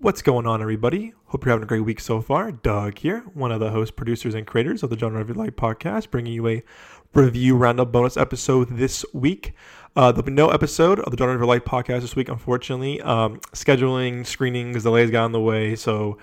[0.00, 1.12] What's going on, everybody?
[1.24, 2.52] Hope you're having a great week so far.
[2.52, 5.56] Doug here, one of the hosts, producers, and creators of the Genre of Your Life
[5.56, 6.62] podcast, bringing you a
[7.14, 9.54] review roundup bonus episode this week.
[9.96, 13.00] Uh, there'll be no episode of the Genre of Your Life podcast this week, unfortunately.
[13.00, 16.16] Um, scheduling, screenings, delays got in the way, so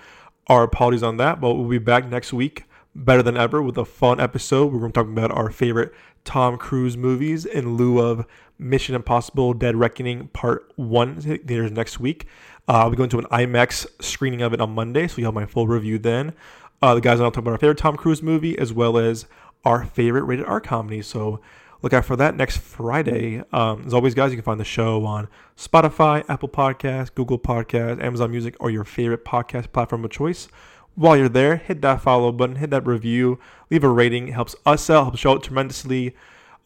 [0.46, 1.42] our apologies on that.
[1.42, 2.64] But we'll be back next week,
[2.94, 4.72] better than ever, with a fun episode.
[4.72, 5.92] We're going to talk about our favorite
[6.24, 8.26] Tom Cruise movies in lieu of
[8.58, 12.26] Mission Impossible Dead Reckoning Part 1 theaters next week.
[12.68, 15.34] Uh, I'll be going to an IMAX screening of it on Monday, so you'll have
[15.34, 16.34] my full review then.
[16.82, 19.26] Uh, the guys and I'll talk about our favorite Tom Cruise movie as well as
[19.64, 21.02] our favorite rated R comedy.
[21.02, 21.40] So
[21.82, 23.42] look out for that next Friday.
[23.52, 28.02] Um, as always, guys, you can find the show on Spotify, Apple Podcasts, Google Podcasts,
[28.02, 30.48] Amazon Music, or your favorite podcast platform of choice.
[30.94, 33.38] While you're there, hit that follow button, hit that review,
[33.70, 34.28] leave a rating.
[34.28, 36.14] It helps us out, helps show out tremendously.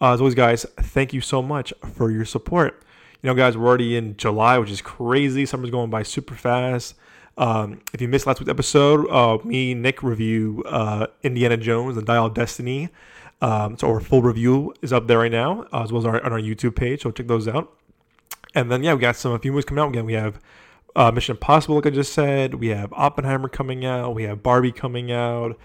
[0.00, 2.82] Uh, as always, guys, thank you so much for your support.
[3.22, 5.44] You know, guys, we're already in July, which is crazy.
[5.44, 6.94] Summer's going by super fast.
[7.36, 12.06] Um, if you missed last week's episode, uh, me Nick review uh, Indiana Jones and
[12.06, 12.88] Dial of Destiny.
[13.42, 16.24] Um, so our full review is up there right now, uh, as well as our,
[16.24, 17.02] on our YouTube page.
[17.02, 17.72] So check those out.
[18.54, 19.88] And then yeah, we got some a few movies coming out.
[19.88, 20.40] Again, we have
[20.96, 22.54] uh, Mission Impossible, like I just said.
[22.54, 24.14] We have Oppenheimer coming out.
[24.14, 25.58] We have Barbie coming out.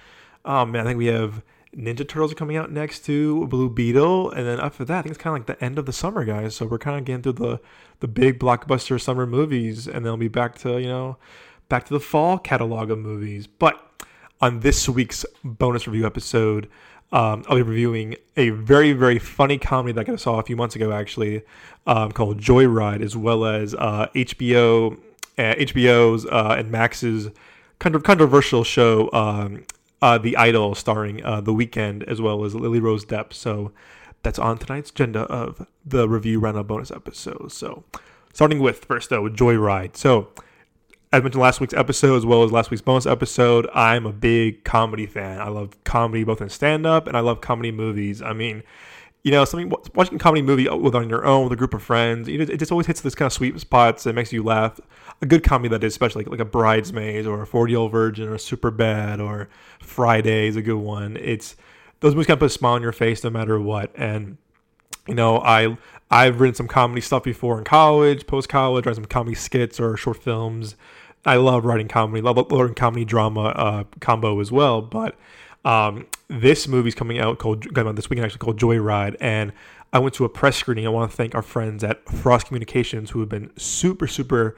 [0.43, 1.41] Oh man, I think we have
[1.75, 5.15] Ninja Turtles are coming out next to Blue Beetle, and then after that, I think
[5.15, 6.55] it's kind of like the end of the summer, guys.
[6.55, 7.59] So we're kind of getting through the
[7.99, 11.17] the big blockbuster summer movies, and then we'll be back to you know
[11.67, 13.47] back to the fall catalog of movies.
[13.47, 14.05] But
[14.39, 16.69] on this week's bonus review episode,
[17.11, 20.77] um, I'll be reviewing a very very funny comedy that I saw a few months
[20.77, 21.43] ago, actually,
[21.85, 24.97] um, called Joyride, as well as uh, HBO,
[25.37, 27.29] uh, HBO's uh, and Max's
[27.79, 29.65] kind of controversial show um,
[30.05, 33.33] uh, The Idol, starring uh, The Weeknd as well as Lily Rose Depp.
[33.33, 33.71] So
[34.21, 37.51] that's on tonight's agenda of the review roundup bonus episode.
[37.51, 37.83] So
[38.31, 39.97] starting with first though, Joyride.
[39.97, 40.27] So
[41.11, 44.63] as mentioned last week's episode as well as last week's bonus episode, I'm a big
[44.63, 45.41] comedy fan.
[45.41, 48.21] I love comedy both in stand up and I love comedy movies.
[48.21, 48.61] I mean,
[49.25, 51.81] you know, something watching a comedy movie with on your own with a group of
[51.81, 54.06] friends, you know, it just always hits this kind of sweet spots.
[54.06, 54.80] It makes you laugh.
[55.19, 57.91] A good comedy that is, especially like, like a Bridesmaids or a Forty Year Old
[57.91, 59.50] Virgin or Super Bad or
[59.80, 61.18] Friday is a good one.
[61.18, 61.56] It's
[62.02, 63.90] those movies kind of put a smile on your face no matter what.
[63.96, 64.38] And
[65.08, 65.75] you know, I
[66.12, 69.97] I've written some comedy stuff before in college, post college, written some comedy skits or
[69.97, 70.75] short films.
[71.25, 74.84] I love writing comedy, love learning comedy drama uh, combo as well.
[74.84, 75.16] But
[75.65, 79.51] um, this movie's coming out called coming out this weekend actually called Joyride, and
[79.91, 80.85] I went to a press screening.
[80.85, 84.55] I want to thank our friends at Frost Communications who have been super super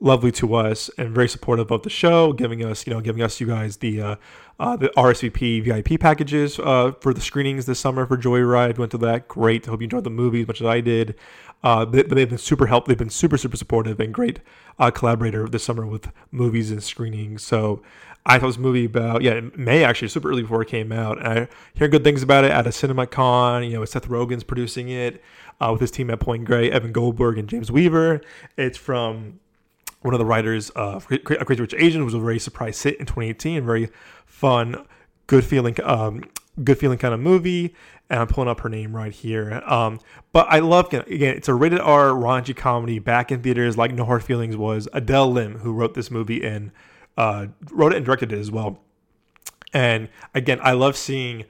[0.00, 3.40] lovely to us and very supportive of the show, giving us you know giving us
[3.40, 4.16] you guys the uh,
[4.58, 8.78] uh, the RSVP VIP packages uh, for the screenings this summer for Joyride.
[8.78, 9.66] Went to that, great.
[9.66, 11.14] Hope you enjoyed the movie as much as I did.
[11.62, 12.90] Uh, they, have been super helpful.
[12.90, 14.40] They've been super super supportive and great
[14.78, 17.42] uh, collaborator this summer with movies and screenings.
[17.42, 17.82] So
[18.26, 21.18] I thought this movie about yeah May actually super early before it came out.
[21.18, 23.66] And I hear good things about it at a CinemaCon.
[23.66, 25.22] You know, Seth Rogen's producing it
[25.60, 28.20] uh, with his team at Point Grey, Evan Goldberg and James Weaver.
[28.56, 29.40] It's from
[30.02, 33.64] one of the writers of Crazy Rich Asians was a very surprise hit in 2018,
[33.64, 33.90] very
[34.24, 34.86] fun,
[35.26, 36.24] good feeling, um,
[36.64, 37.74] good feeling kind of movie.
[38.08, 39.62] And I'm pulling up her name right here.
[39.66, 40.00] Um,
[40.32, 44.04] but I love again, it's a rated R raunchy comedy back in theaters like No
[44.04, 44.88] Hard Feelings was.
[44.92, 46.72] Adele Lim, who wrote this movie and
[47.16, 48.80] uh, wrote it and directed it as well.
[49.72, 51.44] And again, I love seeing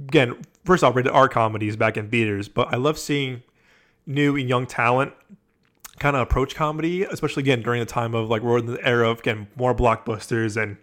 [0.00, 3.42] again first off rated R comedies back in theaters, but I love seeing
[4.06, 5.12] new and young talent
[5.98, 9.10] kind of approach comedy, especially again during the time of like we're in the era
[9.10, 10.76] of again more blockbusters and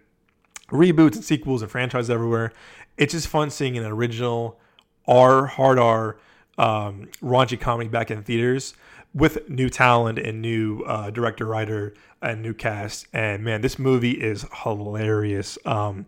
[0.68, 2.52] reboots and sequels and franchises everywhere.
[2.96, 4.58] It's just fun seeing an original
[5.06, 6.18] R hard R
[6.58, 8.74] um, raunchy comedy back in theaters
[9.16, 13.06] with new talent and new uh, director writer and new cast.
[13.14, 15.56] And man, this movie is hilarious.
[15.64, 16.06] Um,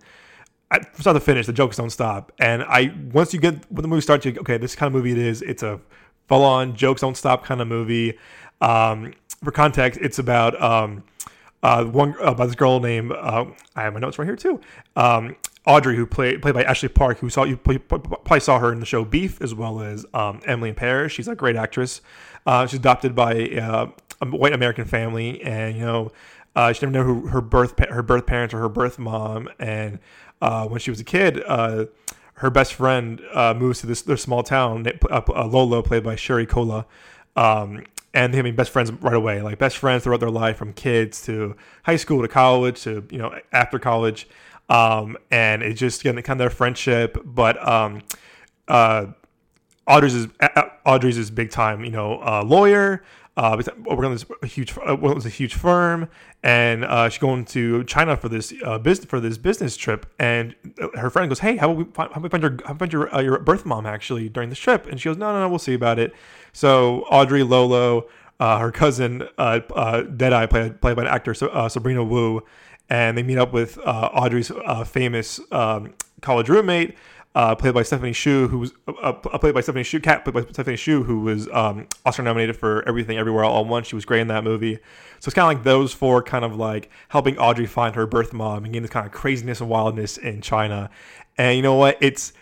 [0.70, 2.32] I, from start to finish, the jokes don't stop.
[2.38, 5.12] And I once you get when the movie starts, you okay, this kind of movie
[5.12, 5.40] it is.
[5.40, 5.80] It's a
[6.28, 8.18] full on jokes don't stop kind of movie.
[8.60, 11.02] Um, for context, it's about um,
[11.62, 14.60] uh, one uh, about this girl named uh, I have my notes right here too.
[14.96, 15.34] Um,
[15.68, 18.86] Audrey, who played played by Ashley Park, who saw you probably saw her in the
[18.86, 21.12] show Beef, as well as um, Emily in Paris.
[21.12, 22.00] She's a great actress.
[22.46, 23.90] Uh, she's adopted by uh,
[24.22, 26.10] a white American family, and you know
[26.56, 29.50] uh, she never knew who her birth her birth parents or her birth mom.
[29.58, 29.98] And
[30.40, 33.20] when she was a kid, her best friend
[33.56, 34.86] moves to this, this small town.
[35.28, 36.86] Lolo, played by Sherry Cola.
[37.36, 40.72] Um, and they became best friends right away, like best friends throughout their life, from
[40.72, 41.54] kids to
[41.84, 44.26] high school to college to you know after college,
[44.68, 47.18] um, and it's just again kind of their friendship.
[47.24, 48.02] But um,
[48.66, 49.06] uh,
[49.86, 50.28] Audrey's is
[50.84, 53.02] Audrey's is big time, you know, uh, lawyer.
[53.38, 56.08] uh, working on this huge, uh, was a huge firm,
[56.42, 60.06] and uh, she's going to China for this uh, business for this business trip.
[60.18, 60.56] And
[60.94, 62.92] her friend goes, "Hey, how about we find, how about we find your how about
[62.92, 65.48] your, uh, your birth mom actually during this trip?" And she goes, "No, no, no,
[65.48, 66.12] we'll see about it."
[66.52, 68.08] So Audrey Lolo,
[68.40, 72.42] uh, her cousin uh, uh, Deadeye, played played by an actor uh, Sabrina Wu,
[72.90, 76.96] and they meet up with uh, Audrey's uh, famous um, college roommate
[77.34, 80.34] uh, played by Stephanie Hsu, who was uh, uh, played by Stephanie Hsu, cat played
[80.34, 83.86] by Stephanie Hsu, who was um, Oscar nominated for Everything Everywhere All at Once.
[83.86, 84.76] She was great in that movie.
[85.20, 88.32] So it's kind of like those four, kind of like helping Audrey find her birth
[88.32, 90.90] mom and getting this kind of craziness and wildness in China.
[91.36, 91.96] And you know what?
[92.00, 92.32] It's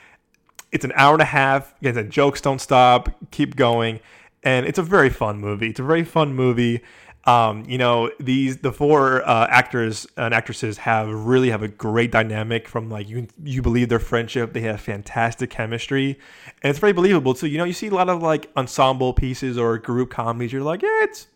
[0.72, 1.74] it's an hour and a half.
[1.80, 4.00] Again, the jokes don't stop, keep going,
[4.42, 5.68] and it's a very fun movie.
[5.68, 6.80] It's a very fun movie.
[7.26, 12.12] Um, you know, these the four uh, actors and actresses have really have a great
[12.12, 12.68] dynamic.
[12.68, 14.52] From like you, you believe their friendship.
[14.52, 16.20] They have fantastic chemistry,
[16.62, 17.48] and it's very believable too.
[17.48, 20.52] You know, you see a lot of like ensemble pieces or group comedies.
[20.52, 21.26] You're like, yeah, it's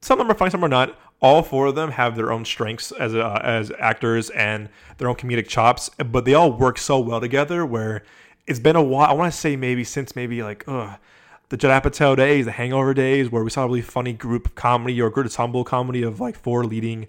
[0.00, 0.98] some of them are funny, some are not.
[1.20, 5.16] All four of them have their own strengths as uh, as actors and their own
[5.16, 7.66] comedic chops, but they all work so well together.
[7.66, 8.04] Where
[8.46, 9.10] it's been a while.
[9.10, 10.98] I want to say maybe since maybe like, ugh
[11.48, 15.00] the Judd Apatow days, the Hangover days, where we saw a really funny group comedy
[15.00, 17.06] or good ensemble comedy of like four leading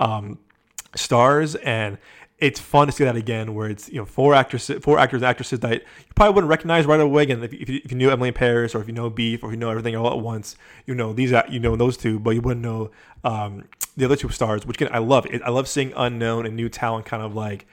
[0.00, 0.38] um,
[0.94, 1.98] stars, and
[2.38, 5.28] it's fun to see that again, where it's you know four actresses, four actors, and
[5.28, 7.22] actresses that you probably wouldn't recognize right away.
[7.22, 9.46] Again, if, you, if you knew Emily in Paris, or if you know Beef, or
[9.46, 12.30] if you know everything all at once, you know these, you know those two, but
[12.30, 12.90] you wouldn't know
[13.24, 13.64] um,
[13.96, 14.66] the other two stars.
[14.66, 15.26] Which again, I love.
[15.26, 15.42] It.
[15.42, 17.66] I love seeing unknown and new talent, kind of like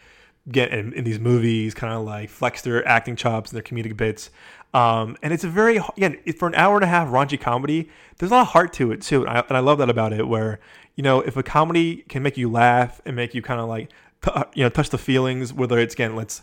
[0.51, 3.95] get in, in these movies, kind of like flex their acting chops and their comedic
[3.95, 4.29] bits.
[4.73, 7.89] Um, and it's a very again for an hour and a half raunchy comedy.
[8.17, 10.13] There's a lot of heart to it too, and I, and I love that about
[10.13, 10.27] it.
[10.27, 10.59] Where
[10.95, 13.89] you know if a comedy can make you laugh and make you kind of like
[14.23, 16.41] t- uh, you know touch the feelings, whether it's again let's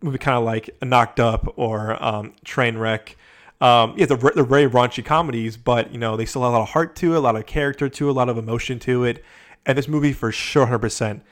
[0.00, 3.16] movie kind of like knocked up or um, train wreck.
[3.60, 6.62] Um, yeah, they're, they're very raunchy comedies, but you know they still have a lot
[6.62, 9.04] of heart to it, a lot of character to it, a lot of emotion to
[9.04, 9.24] it.
[9.66, 11.22] And this movie for sure, hundred um, percent,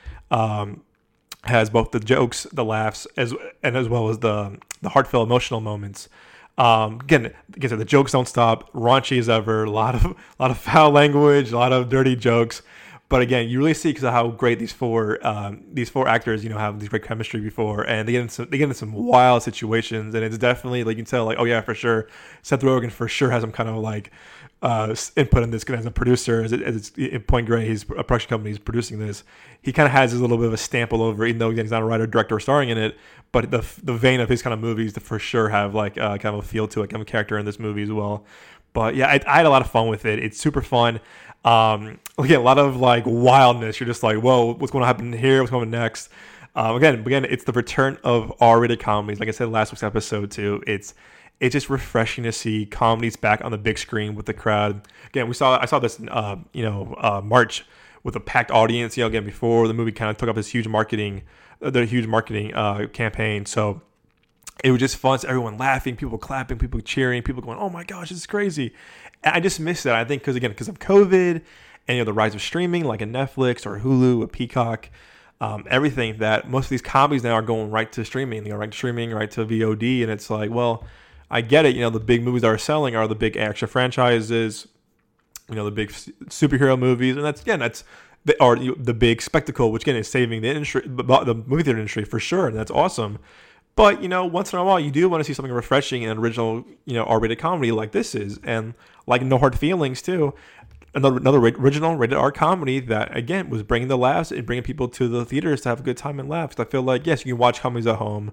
[1.45, 5.61] has both the jokes, the laughs, as and as well as the the heartfelt emotional
[5.61, 6.09] moments.
[6.59, 8.71] Um, again, again, the jokes don't stop.
[8.73, 9.65] Raunchy as ever.
[9.65, 12.63] A lot of a lot of foul language, a lot of dirty jokes.
[13.09, 16.45] But again, you really see because of how great these four um, these four actors,
[16.45, 18.77] you know, have these great chemistry before, and they get into some, they get into
[18.77, 22.07] some wild situations, and it's definitely like you can tell, like, oh yeah, for sure,
[22.43, 24.13] Seth Rogen for sure has some kind of like
[24.63, 27.83] uh, input in this as a producer, as, it, as it's in Point Grey, he's
[27.83, 29.25] a production company, he's producing this.
[29.63, 31.71] He kind of has his little bit of a stamp all over, even though he's
[31.71, 32.97] not a writer, director, starring in it.
[33.33, 36.19] But the the vein of his kind of movies, to for sure have like uh,
[36.19, 38.25] kind of a feel to it, kind of a character in this movie as well.
[38.73, 40.19] But yeah, I, I had a lot of fun with it.
[40.19, 41.01] It's super fun.
[41.45, 43.81] Um, again, a lot of like wildness.
[43.81, 45.41] You're just like, whoa, what's going to happen here?
[45.41, 46.11] What's going next?
[46.55, 49.21] Um, again, again, it's the return of R-rated comedies.
[49.21, 50.95] Like I said last week's episode too, it's
[51.41, 54.87] it's just refreshing to see comedies back on the big screen with the crowd.
[55.09, 57.65] Again, we saw I saw this uh, you know uh, March
[58.05, 58.97] with a packed audience.
[58.97, 61.23] You know, again before the movie kind of took up this huge marketing,
[61.63, 63.47] uh, the huge marketing uh, campaign.
[63.47, 63.81] So
[64.63, 65.19] it was just fun.
[65.19, 68.75] So everyone laughing, people clapping, people cheering, people going, "Oh my gosh, this is crazy!"
[69.25, 69.95] And I just missed that.
[69.95, 71.41] I think because again, because of COVID
[71.89, 74.91] and you know the rise of streaming, like a Netflix or Hulu, a Peacock.
[75.43, 78.59] Um, everything that most of these comedies now are going right to streaming, you know,
[78.59, 80.85] right to streaming, right to VOD, and it's like, well,
[81.31, 81.75] I get it.
[81.75, 84.67] You know, the big movies that are selling are the big action franchises,
[85.49, 87.85] you know, the big superhero movies, and that's again, that's
[88.25, 92.05] the or the big spectacle, which again is saving the industry, the movie theater industry
[92.05, 93.19] for sure, and that's awesome.
[93.77, 96.19] But you know, once in a while, you do want to see something refreshing and
[96.19, 98.75] original, you know, R-rated comedy like this is, and
[99.07, 100.35] like No Hard Feelings too.
[100.93, 104.89] Another another original rated R comedy that again was bringing the laughs and bringing people
[104.89, 106.57] to the theaters to have a good time and laugh.
[106.57, 108.33] So I feel like yes, you can watch comedies at home,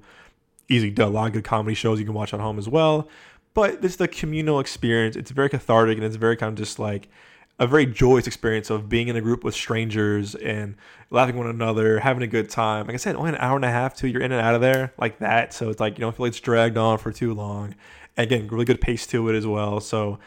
[0.69, 3.07] easy to a lot of good comedy shows you can watch at home as well.
[3.53, 5.15] But this is the communal experience.
[5.15, 7.09] It's very cathartic and it's very kind of just like
[7.59, 10.75] a very joyous experience of being in a group with strangers and
[11.09, 12.86] laughing one another, having a good time.
[12.86, 14.62] Like I said, only an hour and a half, two, you're in and out of
[14.62, 15.53] there like that.
[15.53, 17.74] So it's like you don't feel like it's dragged on for too long.
[18.15, 19.79] And again, really good pace to it as well.
[19.79, 20.19] So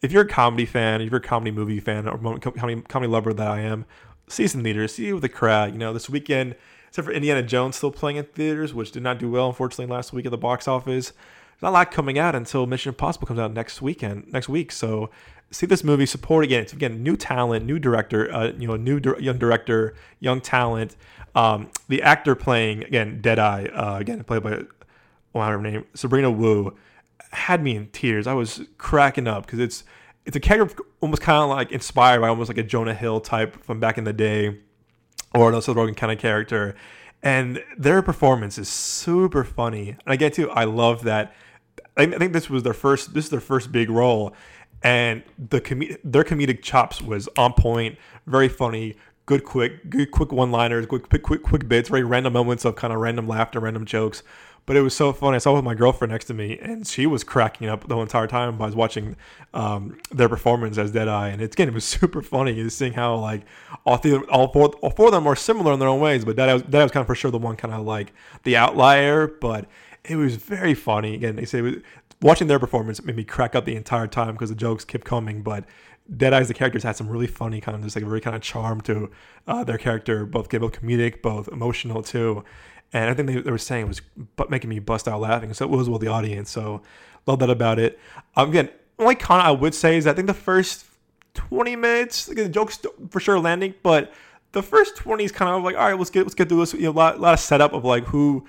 [0.00, 3.34] if you're a comedy fan, if you're a comedy movie fan or comedy, comedy lover
[3.34, 3.84] that I am,
[4.28, 5.72] see some theaters, see it with the crowd.
[5.72, 6.54] You know, this weekend
[6.88, 10.12] except for Indiana Jones still playing in theaters, which did not do well, unfortunately, last
[10.12, 11.10] week at the box office.
[11.10, 14.72] There's not a lot coming out until Mission Impossible comes out next weekend, next week.
[14.72, 15.10] So
[15.50, 16.62] see this movie, support again.
[16.62, 20.96] It's again new talent, new director, uh, you know, new di- young director, young talent.
[21.34, 24.62] Um, the actor playing again Deadeye, uh, again played by
[25.32, 26.76] what her name Sabrina Wu,
[27.30, 28.26] had me in tears.
[28.26, 29.84] I was cracking up because it's
[30.24, 33.62] it's a character almost kind of like inspired by almost like a Jonah Hill type
[33.64, 34.58] from back in the day
[35.34, 36.74] or an Seth Rogen kind of character.
[37.22, 39.96] And their performance is super funny.
[40.04, 41.34] And again, too, I love that.
[41.96, 43.12] I think this was their first.
[43.12, 44.34] This is their first big role,
[44.84, 50.30] and the com- their comedic chops was on point, very funny, good quick, good quick
[50.30, 54.22] one-liners, quick quick, quick bits, very random moments of kind of random laughter, random jokes.
[54.68, 55.36] But it was so funny.
[55.36, 57.96] I saw it with my girlfriend next to me, and she was cracking up the
[57.96, 58.60] entire time.
[58.60, 59.16] I was watching
[59.54, 62.52] um, their performance as Deadeye, and it's again, it was super funny.
[62.52, 63.46] Just seeing how like
[63.86, 63.98] all
[64.30, 66.64] all four, all four of them are similar in their own ways, but Deadeye was,
[66.64, 69.26] was kind of for sure the one kind of like the outlier.
[69.26, 69.64] But
[70.04, 71.14] it was very funny.
[71.14, 71.76] Again, they say was,
[72.20, 75.40] watching their performance made me crack up the entire time because the jokes kept coming.
[75.40, 75.64] But
[76.14, 78.42] Deadeye's the characters had some really funny kind of just like a very kind of
[78.42, 79.10] charm to
[79.46, 82.44] uh, their character, both both comedic, both emotional too.
[82.92, 84.00] And I think they, they were saying it was
[84.36, 85.52] but making me bust out laughing.
[85.54, 86.50] So it was with the audience.
[86.50, 86.82] So
[87.26, 87.98] love that about it.
[88.36, 90.86] Um, again, only con I would say is I think the first
[91.34, 92.78] 20 minutes, like, the jokes
[93.10, 94.12] for sure landing, but
[94.52, 96.74] the first 20 is kind of like, all right, let's get let's get through this.
[96.74, 98.46] You know, a lot, lot of setup of like who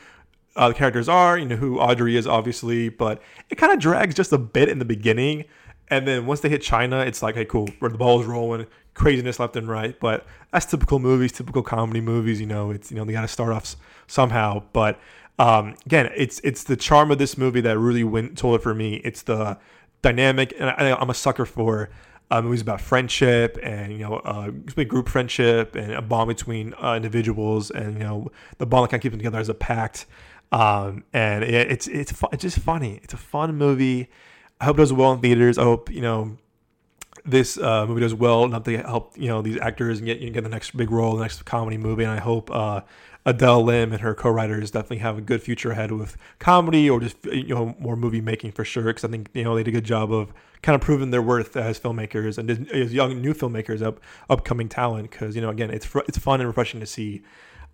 [0.55, 4.15] uh, the characters are, you know, who Audrey is obviously, but it kind of drags
[4.15, 5.46] just a bit in the beginning.
[5.89, 9.39] And then once they hit China, it's like, hey, cool, where the ball's rolling, craziness
[9.39, 10.00] left and right.
[10.00, 12.39] But that's typical movies, typical comedy movies.
[12.39, 13.75] You know, it's you know they got to start off
[14.08, 14.63] somehow.
[14.74, 15.00] But
[15.39, 18.75] um, again, it's it's the charm of this movie that really went told it for
[18.75, 18.96] me.
[19.03, 19.58] It's the
[20.01, 21.89] dynamic, and I, I'm a sucker for
[22.31, 26.93] uh, movies about friendship and you know uh, group friendship and a bond between uh,
[26.96, 28.27] individuals and you know
[28.58, 30.05] the bond that kind of keeps them together as a pact.
[30.51, 33.00] Um, and it, it's it's it's just funny.
[33.03, 34.10] It's a fun movie.
[34.60, 35.58] I hope it does well in theaters.
[35.58, 36.38] I hope you know
[37.25, 40.30] this uh, movie does well enough to help you know these actors and get you
[40.30, 42.04] get the next big role, the next comedy movie.
[42.04, 42.82] And I hope uh,
[43.25, 47.24] Adele Lim and her co-writers definitely have a good future ahead with comedy or just
[47.25, 48.84] you know more movie making for sure.
[48.84, 51.22] Because I think you know they did a good job of kind of proving their
[51.22, 54.00] worth as filmmakers and as young new filmmakers, up
[54.30, 55.10] upcoming talent.
[55.10, 57.24] Because you know again, it's it's fun and refreshing to see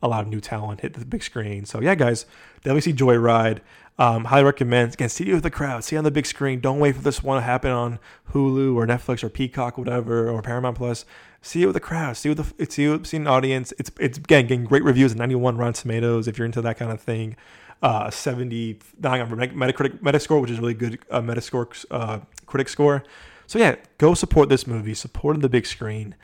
[0.01, 1.65] a lot of new talent hit the big screen.
[1.65, 2.25] So yeah, guys,
[2.57, 3.59] definitely see Joyride.
[3.97, 4.93] Um, highly recommend.
[4.93, 5.83] Again, see it with the crowd.
[5.83, 6.59] See it on the big screen.
[6.59, 7.99] Don't wait for this one to happen on
[8.33, 11.05] Hulu or Netflix or Peacock, whatever, or Paramount Plus.
[11.41, 12.17] See it with the crowd.
[12.17, 13.73] See with the see it, see an audience.
[13.79, 15.15] It's it's again getting great reviews.
[15.15, 16.27] 91 Rotten Tomatoes.
[16.27, 17.35] If you're into that kind of thing.
[17.81, 23.03] Uh, 70 nine Metacritic Metascore, which is really good uh, Metascore uh, critic score.
[23.47, 24.93] So yeah, go support this movie.
[24.93, 26.15] Support on the big screen.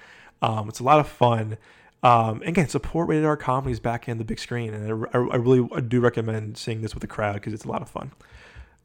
[0.42, 1.58] Um, it's a lot of fun.
[2.04, 5.68] Um, again, support rated R comedies back in the big screen, and I, I really
[5.82, 8.12] do recommend seeing this with a crowd because it's a lot of fun.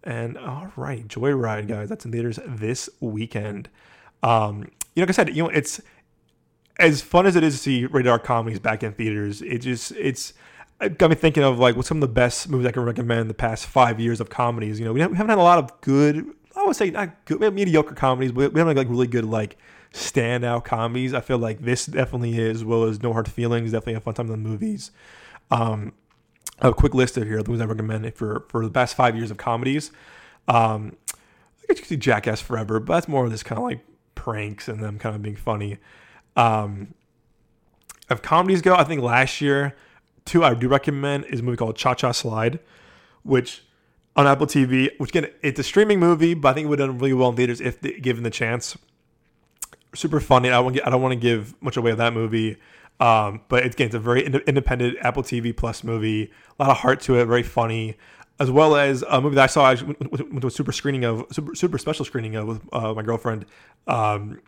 [0.04, 3.68] And all right, Joyride, guys, that's in theaters this weekend.
[4.22, 5.80] Um, you know, like I said, you know, it's
[6.78, 9.42] as fun as it is to see rated R comedies back in theaters.
[9.42, 10.34] It just it's
[10.80, 13.30] it got me thinking of like what's some of the best movies I can recommend
[13.30, 14.78] the past five years of comedies.
[14.78, 17.94] You know, we haven't had a lot of good, I would say not good, mediocre
[17.94, 19.56] comedies, but we haven't like really good like
[19.92, 21.14] standout comedies.
[21.14, 24.14] I feel like this definitely is, as well as No Hard Feelings, definitely a fun
[24.14, 24.90] time in the movies.
[25.50, 25.92] Um,
[26.60, 29.30] a quick list of here the movies I recommend for for the past five years
[29.30, 29.90] of comedies.
[30.48, 33.64] Um, I guess you could see Jackass Forever, but that's more of this kind of
[33.64, 35.78] like pranks and them kind of being funny.
[36.36, 36.94] Um,
[38.08, 39.74] if comedies go, I think last year,
[40.24, 42.60] two I do recommend is a movie called Cha Cha Slide,
[43.22, 43.64] which
[44.14, 46.88] on Apple TV, which again, it's a streaming movie, but I think it would have
[46.88, 48.76] done really well in theaters if given the chance
[49.96, 50.50] super funny.
[50.50, 52.56] I don't I don't want to give much away of that movie.
[52.98, 56.30] Um, but it's, again, it's a very ind- independent Apple TV Plus movie.
[56.58, 57.96] A lot of heart to it, very funny,
[58.40, 59.64] as well as a movie that I saw.
[59.66, 62.94] I went, went to a super screening of super, super special screening of with uh,
[62.94, 63.44] my girlfriend
[63.86, 64.40] um,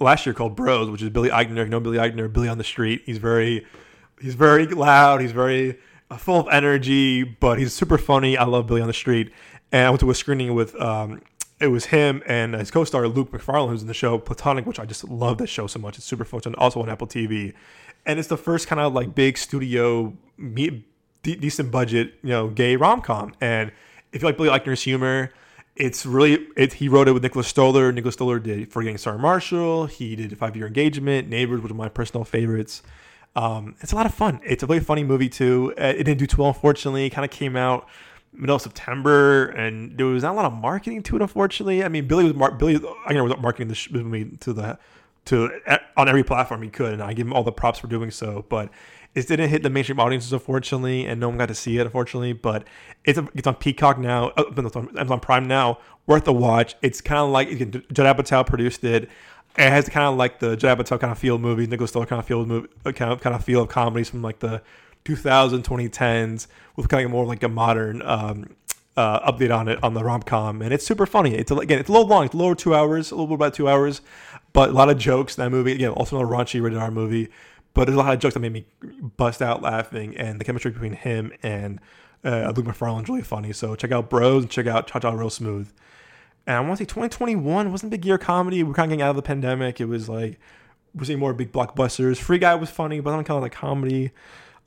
[0.00, 1.64] last year called Bros, which is Billy Eichner.
[1.64, 3.02] You know Billy Eichner, Billy on the Street.
[3.06, 3.66] He's very
[4.20, 5.20] he's very loud.
[5.20, 5.78] He's very
[6.10, 8.36] uh, full of energy, but he's super funny.
[8.36, 9.32] I love Billy on the Street.
[9.70, 11.22] And I went to a screening with um,
[11.60, 14.86] it was him and his co-star Luke Macfarlane, who's in the show Platonic, which I
[14.86, 15.98] just love that show so much.
[15.98, 17.52] It's super fun, also on Apple TV,
[18.06, 20.84] and it's the first kind of like big studio, de-
[21.22, 23.34] decent budget, you know, gay rom com.
[23.40, 23.72] And
[24.12, 25.30] if you like Billy Eichner's humor,
[25.76, 26.74] it's really it.
[26.74, 27.92] He wrote it with Nicholas Stoller.
[27.92, 29.86] Nicholas Stoller did Forgetting Sarah Marshall.
[29.86, 32.82] He did Five Year Engagement, Neighbors, which are my personal favorites.
[33.36, 34.40] Um, it's a lot of fun.
[34.44, 35.72] It's a really funny movie too.
[35.76, 37.06] It didn't do too well, unfortunately.
[37.06, 37.86] It kind of came out
[38.32, 41.22] middle of September, and there was not a lot of marketing to it.
[41.22, 44.78] Unfortunately, I mean, Billy was mar- Billy I was marketing this movie to the
[45.26, 45.50] to
[45.96, 48.44] on every platform he could, and I give him all the props for doing so.
[48.48, 48.70] But
[49.14, 52.32] it didn't hit the mainstream audiences, unfortunately, and no one got to see it, unfortunately.
[52.32, 52.64] But
[53.04, 56.76] it's it's on Peacock now, uh, it's on Prime now, worth a watch.
[56.82, 57.48] It's kind of like
[57.92, 59.10] Judd Apatow produced it.
[59.58, 62.20] It has kind of like the Judd Apatow kind of feel movies, Nicholas Stoller kind
[62.20, 64.62] of feel movie, kind of kind of feel of comedies from like the
[65.04, 68.56] 2000, 2010s with kind of more like a modern um,
[68.96, 71.34] uh, update on it on the rom com, and it's super funny.
[71.34, 72.26] It's again, it's a little long.
[72.26, 74.00] It's over two hours, a little bit about two hours,
[74.52, 75.72] but a lot of jokes in that movie.
[75.72, 77.28] Again, also a raunchy rated R movie,
[77.74, 78.66] but there's a lot of jokes that made me
[79.16, 81.80] bust out laughing, and the chemistry between him and
[82.24, 83.52] uh, Luke Macfarlane is really funny.
[83.52, 85.72] So check out Bros and check out Cha Cha Real Smooth.
[86.46, 88.62] And I want to say 2021 wasn't big year comedy.
[88.62, 89.80] We are kind of getting out of the pandemic.
[89.80, 90.38] It was like
[90.94, 92.18] we're seeing more big blockbusters.
[92.18, 94.10] Free Guy was funny, but I'm kind of like comedy.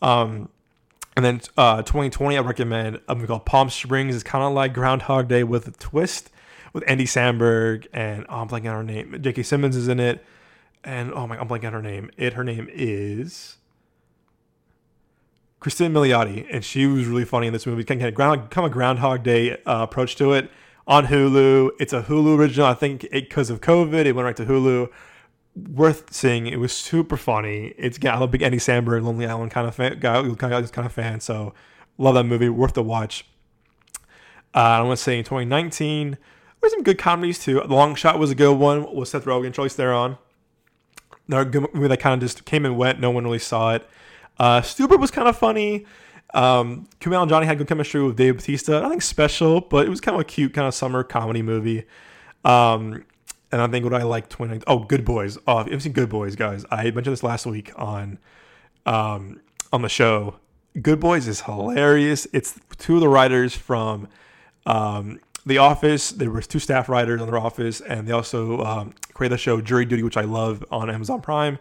[0.02, 0.50] Um,
[1.16, 4.16] and then uh, 2020, I recommend a movie called Palm Springs.
[4.16, 6.32] It's kind of like Groundhog Day with a twist,
[6.74, 9.18] with Andy Samberg and oh, I'm blanking on her name.
[9.22, 9.44] J.K.
[9.44, 10.26] Simmons is in it,
[10.84, 12.10] and oh my, I'm blanking on her name.
[12.18, 13.58] It her name is
[15.62, 17.84] Cristin Milioti, and she was really funny in this movie.
[17.84, 20.50] Kind of ground, kind of Groundhog Day uh, approach to it
[20.88, 21.72] on Hulu.
[21.80, 22.66] It's a Hulu original.
[22.66, 24.90] I think because of COVID, it went right to Hulu.
[25.56, 26.48] Worth seeing.
[26.48, 27.74] It was super funny.
[27.78, 30.72] It's got I'm a big Andy Samberg, Lonely Island kind of fan, guy, kind of
[30.72, 31.20] kind of fan.
[31.20, 31.54] So
[31.98, 32.50] love that movie.
[32.50, 33.26] Worth the watch.
[34.56, 36.18] Uh, I want to say in 2019,
[36.62, 37.56] there's some good comedies too.
[37.56, 40.18] The Long Shot was a good one with Seth Rogen, Charlize Theron.
[41.28, 43.00] Another good movie that kind of just came and went.
[43.00, 43.88] No one really saw it.
[44.38, 45.86] Uh, Stuber was kind of funny.
[46.34, 48.82] Um, Kumail Nanjiani had good chemistry with Dave Bautista.
[48.82, 51.86] Nothing special, but it was kind of a cute kind of summer comedy movie.
[52.44, 53.06] Um,
[53.54, 54.64] and I think what I like 2019.
[54.66, 55.38] Oh, Good Boys.
[55.48, 58.18] Oh, if you've seen Good Boys, guys, I mentioned this last week on
[58.88, 59.42] um,
[59.72, 60.38] on the show.
[60.82, 62.26] Good Boys is hilarious.
[62.34, 64.08] It's two of the writers from
[64.66, 66.10] um, The Office.
[66.10, 69.62] There was two staff writers on The Office, and they also um, created the show
[69.62, 71.60] Jury Duty, which I love on Amazon Prime.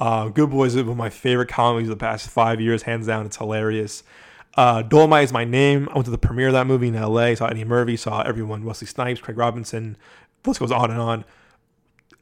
[0.00, 3.06] Uh, Good Boys is one of my favorite comedies of the past five years, hands
[3.06, 3.26] down.
[3.26, 4.02] It's hilarious.
[4.56, 5.88] Uh, Dolemite is my name.
[5.90, 7.36] I went to the premiere of that movie in LA.
[7.36, 9.96] Saw Eddie Murphy, saw everyone, Wesley Snipes, Craig Robinson.
[10.42, 11.24] The list goes on and on.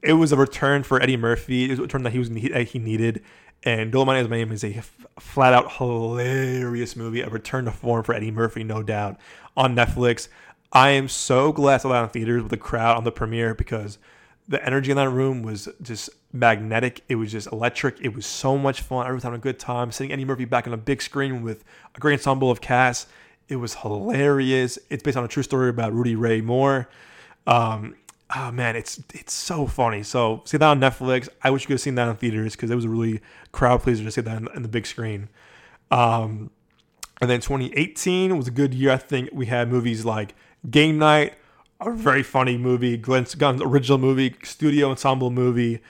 [0.03, 1.65] It was a return for Eddie Murphy.
[1.65, 3.23] It was a return that he was that he needed.
[3.65, 7.73] And Dolemite is my name is a f- flat out hilarious movie, a return to
[7.73, 9.17] form for Eddie Murphy, no doubt,
[9.57, 10.29] on Netflix.
[10.73, 13.55] I am so glad I saw that in theaters with the crowd on the premiere
[13.55, 13.99] because
[14.49, 17.03] the energy in that room was just magnetic.
[17.09, 18.01] It was just electric.
[18.01, 19.07] It was so much fun.
[19.07, 19.91] Everyone having a good time.
[19.91, 23.09] Seeing Eddie Murphy back on a big screen with a great ensemble of cast.
[23.49, 24.79] It was hilarious.
[24.91, 26.89] It's based on a true story about Rudy Ray Moore.
[27.47, 27.97] Um,
[28.37, 30.03] oh man, it's it's so funny.
[30.03, 31.29] So see that on Netflix.
[31.43, 33.21] I wish you could have seen that in theaters because it was a really
[33.53, 35.29] crowd pleaser to see that in, in the big screen.
[35.91, 36.51] Um,
[37.21, 38.93] and then 2018 was a good year.
[38.93, 40.35] I think we had movies like
[40.69, 41.35] Game Night,
[41.81, 45.81] a very funny movie, Glenn Gunn's original movie, studio ensemble movie.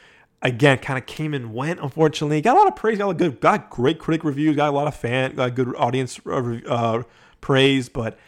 [0.42, 1.80] Again, kind of came and went.
[1.80, 4.72] Unfortunately, got a lot of praise, got a good, got great critic reviews, got a
[4.76, 7.02] lot of fan, got good audience uh, uh
[7.40, 8.18] praise, but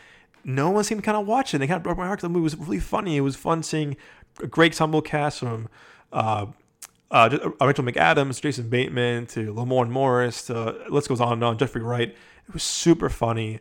[0.49, 1.59] no one seemed to kind of watch it.
[1.59, 3.19] They kind of broke my heart the movie was really funny.
[3.19, 3.99] It was fun seeing
[4.43, 5.69] a great ensemble cast from
[6.11, 6.47] uh,
[7.11, 11.59] uh, uh Rachel McAdams, Jason Bateman to Lamorne Morris to let's goes on and on.
[11.59, 12.09] Jeffrey Wright.
[12.49, 13.61] It was super funny.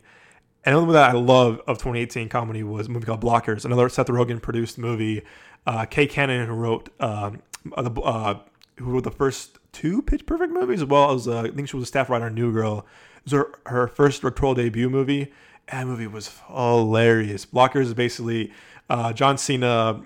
[0.64, 3.88] And the movie that I love of 2018 comedy was a movie called Blockers, another
[3.90, 5.22] Seth Rogen produced movie.
[5.66, 7.42] Uh, Kay Cannon, who wrote um,
[7.74, 8.38] uh, the uh,
[8.78, 11.76] who wrote the first two Pitch Perfect movies, as well as uh, I think she
[11.76, 12.86] was a staff writer on New Girl.
[13.18, 15.30] It was her, her first directorial debut movie.
[15.70, 17.44] That movie was hilarious.
[17.46, 18.52] Blockers is basically
[18.88, 20.02] uh, John Cena,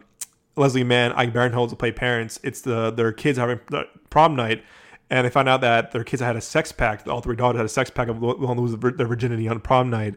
[0.56, 2.40] Leslie Mann, Ike Barinholtz play parents.
[2.42, 3.60] It's the their kids having
[4.10, 4.64] prom night
[5.12, 7.06] and they found out that their kids had a sex pact.
[7.06, 10.14] All three daughters had a sex pact of will lose their virginity on prom night,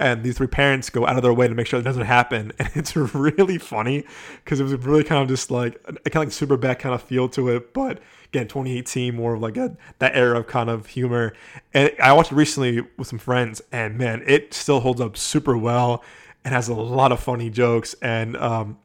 [0.00, 2.52] and these three parents go out of their way to make sure it doesn't happen.
[2.58, 4.04] And it's really funny
[4.44, 6.92] because it was really kind of just like a kind of like super bad kind
[6.92, 10.68] of feel to it, but again, 2018 more of like a that era of kind
[10.68, 11.34] of humor.
[11.72, 15.56] And I watched it recently with some friends, and man, it still holds up super
[15.56, 16.02] well
[16.44, 18.36] and has a lot of funny jokes and.
[18.38, 18.78] um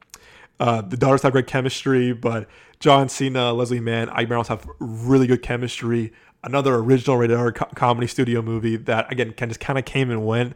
[0.59, 5.27] uh, the daughters have great chemistry, but John Cena, Leslie Mann, Ike Barinholtz have really
[5.27, 6.13] good chemistry.
[6.43, 10.11] Another original rated R co- comedy studio movie that again can just kind of came
[10.11, 10.53] and went.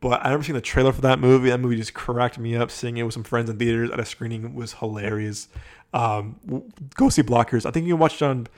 [0.00, 1.48] But I never seen the trailer for that movie.
[1.50, 2.70] That movie just cracked me up.
[2.70, 5.48] Seeing it with some friends in theaters at a screening was hilarious.
[5.94, 6.36] Um,
[6.96, 7.64] go see Blockers.
[7.64, 8.48] I think you can watch it on,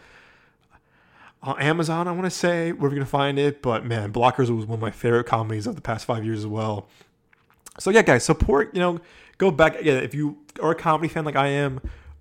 [1.42, 2.08] on Amazon.
[2.08, 3.62] I want to say where you're gonna find it.
[3.62, 6.46] But man, Blockers was one of my favorite comedies of the past five years as
[6.46, 6.88] well.
[7.78, 8.74] So yeah, guys, support.
[8.74, 9.00] You know,
[9.38, 9.76] go back.
[9.82, 11.80] Yeah, if you are a comedy fan like I am,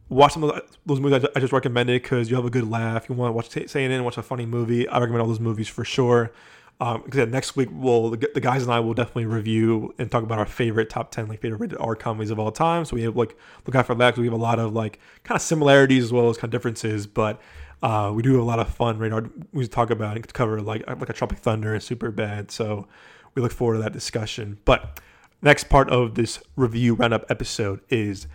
[0.09, 3.09] watch some of those movies I just recommended because you have a good laugh.
[3.09, 4.87] You want to watch Say It and watch a funny movie.
[4.87, 6.31] I recommend all those movies for sure.
[6.79, 10.39] Um, yeah, next week, we'll the guys and I will definitely review and talk about
[10.39, 12.83] our favorite top ten, like favorite rated R comedies of all time.
[12.83, 14.99] So we have like look out for that because we have a lot of like
[15.23, 17.39] kind of similarities as well as kind of differences, but
[17.83, 20.61] uh, we do have a lot of fun rated R we talk about and cover
[20.61, 22.49] like like a Tropic Thunder and Super Bad.
[22.49, 22.87] So
[23.35, 24.57] we look forward to that discussion.
[24.65, 24.99] But
[25.41, 28.27] next part of this review roundup episode is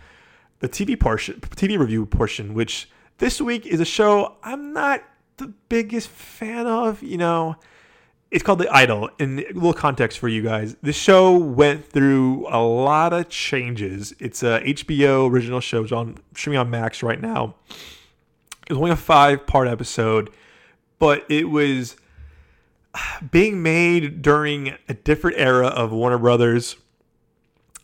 [0.59, 5.03] the TV portion, TV review portion, which this week is a show I'm not
[5.37, 7.01] the biggest fan of.
[7.01, 7.55] You know,
[8.31, 9.09] it's called The Idol.
[9.19, 14.13] And a little context for you guys: this show went through a lot of changes.
[14.19, 15.83] It's a HBO original show.
[15.83, 17.55] It's on streaming on Max right now.
[18.67, 20.29] It was only a five-part episode,
[20.99, 21.95] but it was
[23.31, 26.75] being made during a different era of Warner Brothers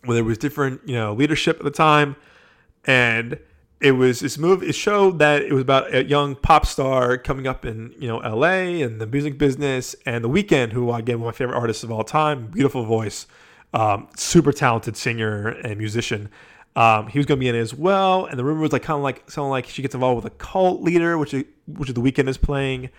[0.03, 2.15] where there was different, you know, leadership at the time,
[2.86, 3.39] and
[3.82, 4.67] it was this movie.
[4.67, 8.19] It showed that it was about a young pop star coming up in you know
[8.19, 8.82] L.A.
[8.82, 11.91] and the music business, and The Weeknd, who again one of my favorite artists of
[11.91, 13.28] all time, beautiful voice,
[13.74, 16.30] um, super talented singer and musician.
[16.76, 18.84] Um, he was going to be in it as well, and the rumor was like
[18.84, 21.89] kind of like sounding like she gets involved with a cult leader, which is, which
[21.89, 22.89] The Weeknd is playing,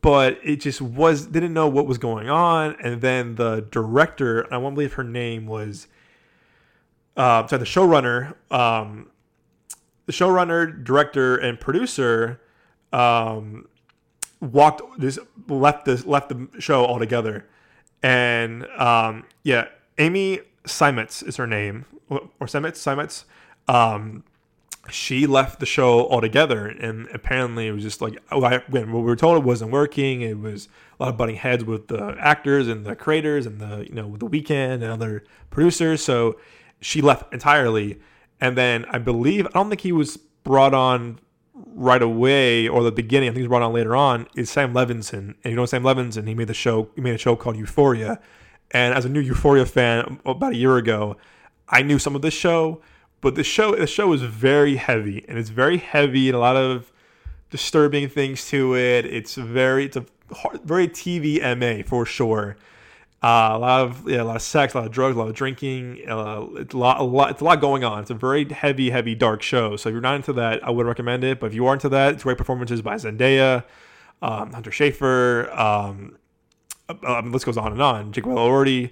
[0.00, 4.56] but it just was didn't know what was going on, and then the director, I
[4.56, 5.88] won't believe her name was,
[7.16, 9.10] uh, sorry, the showrunner, um,
[10.06, 12.40] the showrunner, director, and producer,
[12.92, 13.66] um,
[14.40, 17.46] walked this left this left the show altogether,
[18.02, 23.24] and um, yeah, Amy Seimetz is her name or Seimetz, Seimetz.
[23.72, 24.24] Um,
[24.90, 29.06] she left the show altogether, and apparently it was just like oh, when what we
[29.06, 30.22] were told it wasn't working.
[30.22, 33.86] It was a lot of butting heads with the actors and the creators and the
[33.88, 36.04] you know the Weeknd and other producers.
[36.04, 36.38] So
[36.80, 38.00] she left entirely,
[38.42, 41.20] and then I believe I don't think he was brought on
[41.54, 43.28] right away or the beginning.
[43.28, 44.26] I think he was brought on later on.
[44.34, 46.26] Is Sam Levinson, and you know Sam Levinson?
[46.26, 46.90] He made the show.
[46.96, 48.20] He made a show called Euphoria,
[48.72, 51.16] and as a new Euphoria fan about a year ago,
[51.68, 52.82] I knew some of this show,
[53.20, 56.56] but the show the show is very heavy and it's very heavy and a lot
[56.56, 56.92] of
[57.50, 59.06] disturbing things to it.
[59.06, 62.56] It's very it's a hard, very TV MA for sure.
[63.22, 65.28] Uh, a lot of yeah, a lot of sex, a lot of drugs, a lot
[65.28, 66.02] of drinking.
[66.08, 67.30] Uh, it's a lot, a lot.
[67.30, 68.00] It's a lot going on.
[68.00, 69.76] It's a very heavy, heavy, dark show.
[69.76, 71.38] So if you're not into that, I would recommend it.
[71.38, 73.62] But if you are into that, it's great performances by Zendaya,
[74.22, 75.56] um, Hunter Schafer.
[75.56, 76.16] Um,
[77.06, 78.10] um, list goes on and on.
[78.10, 78.90] Jake Elordi,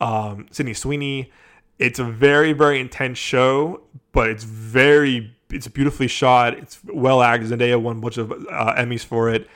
[0.00, 1.32] um, Sydney Sweeney.
[1.80, 3.80] It's a very, very intense show,
[4.12, 6.56] but it's very, it's beautifully shot.
[6.56, 7.50] It's well acted.
[7.50, 9.48] Zendaya won a bunch of uh, Emmys for it,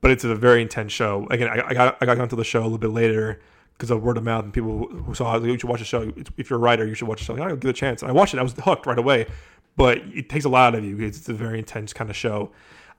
[0.00, 1.26] but it's a very intense show.
[1.30, 3.42] Again, I, I got I got onto the show a little bit later
[3.76, 5.84] because of word of mouth and people who saw it, like, you should watch the
[5.84, 6.12] show.
[6.36, 7.34] If you're a writer, you should watch the show.
[7.34, 8.02] Like, I'll give it a chance.
[8.02, 8.38] And I watched it.
[8.38, 9.26] I was hooked right away.
[9.76, 10.98] But it takes a lot of you.
[11.00, 12.52] It's a very intense kind of show.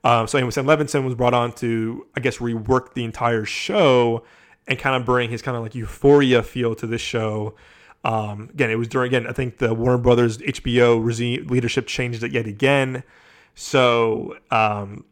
[0.04, 4.24] Um, so anyway, Sam Levinson was brought on to, I guess, rework the entire show
[4.68, 7.56] and kind of bring his kind of like euphoria feel to this show.
[8.04, 9.26] Um, again, it was during again.
[9.28, 13.04] I think the Warner Brothers HBO leadership changed it yet again.
[13.56, 15.06] So um,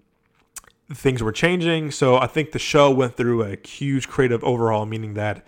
[0.93, 1.91] things were changing.
[1.91, 5.45] So I think the show went through a huge creative overhaul, meaning that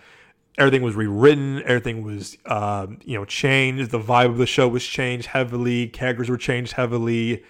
[0.58, 3.90] everything was rewritten, everything was uh, you know changed.
[3.90, 5.88] The vibe of the show was changed heavily.
[5.88, 7.44] Characters were changed heavily.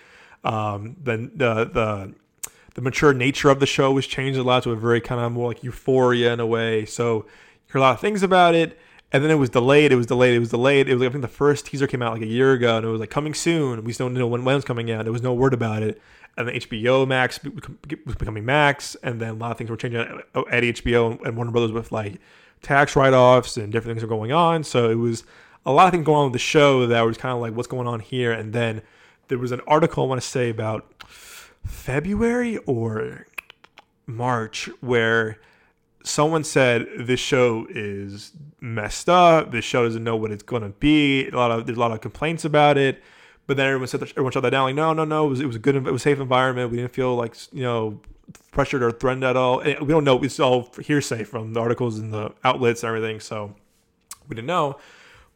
[0.44, 2.14] Um, the the the
[2.74, 5.32] the mature nature of the show was changed a lot to a very kind of
[5.32, 6.84] more like euphoria in a way.
[6.84, 8.78] So you heard a lot of things about it.
[9.12, 9.92] And then it was delayed.
[9.92, 10.34] It was delayed.
[10.34, 10.88] It was delayed.
[10.88, 12.84] It was like, I think the first teaser came out like a year ago, and
[12.84, 13.84] it was like coming soon.
[13.84, 15.04] We still don't know when when was coming out.
[15.04, 16.02] There was no word about it
[16.36, 17.40] and then HBO Max
[18.04, 21.50] was becoming Max, and then a lot of things were changing at HBO and Warner
[21.50, 22.20] Brothers with like
[22.62, 24.64] tax write-offs and different things were going on.
[24.64, 25.24] So it was
[25.64, 27.68] a lot of things going on with the show that was kind of like what's
[27.68, 28.32] going on here.
[28.32, 28.82] And then
[29.28, 30.84] there was an article I want to say about
[31.64, 33.26] February or
[34.06, 35.38] March where
[36.04, 39.50] someone said this show is messed up.
[39.50, 41.28] This show doesn't know what it's going to be.
[41.28, 43.02] A lot of there's a lot of complaints about it.
[43.46, 44.64] But then everyone said that, everyone shut that down.
[44.64, 45.26] Like, no, no, no.
[45.26, 46.70] It was, it was a good, it was safe environment.
[46.70, 48.00] We didn't feel like you know
[48.50, 49.60] pressured or threatened at all.
[49.60, 50.22] And we don't know.
[50.22, 53.20] It's all hearsay from the articles and the outlets and everything.
[53.20, 53.54] So
[54.28, 54.78] we didn't know.